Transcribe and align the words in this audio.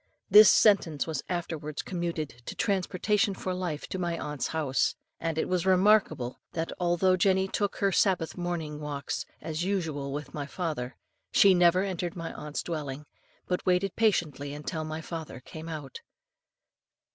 This 0.31 0.49
sentence 0.49 1.05
was 1.05 1.21
afterwards 1.29 1.83
commuted 1.83 2.29
to 2.47 2.55
transportation 2.55 3.35
for 3.35 3.53
life 3.53 3.87
from 3.87 4.01
my 4.01 4.17
aunt's 4.17 4.47
house; 4.47 4.95
and 5.19 5.37
it 5.37 5.47
was 5.47 5.63
remarkable, 5.67 6.39
that 6.53 6.71
although 6.79 7.15
Jenny 7.15 7.47
took 7.47 7.75
her 7.75 7.91
Sabbath 7.91 8.35
morning 8.35 8.79
walks 8.79 9.27
as 9.41 9.63
usual 9.63 10.11
with 10.11 10.33
my 10.33 10.47
father, 10.47 10.95
she 11.31 11.53
never 11.53 11.83
entered 11.83 12.15
my 12.15 12.33
aunt's 12.33 12.63
dwelling, 12.63 13.05
but 13.45 13.63
waited 13.63 13.95
patiently 13.95 14.55
until 14.55 14.83
my 14.83 15.01
father 15.01 15.39
came 15.39 15.69
out." 15.69 16.01